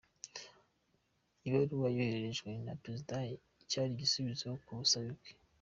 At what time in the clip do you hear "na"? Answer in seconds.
2.65-2.73